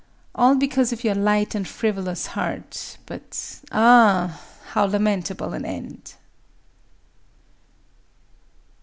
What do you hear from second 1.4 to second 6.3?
and frivolous heart—but, ah! how lamentable an end!"...